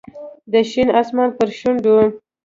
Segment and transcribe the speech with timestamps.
[0.51, 1.97] د شین اسمان پر شونډو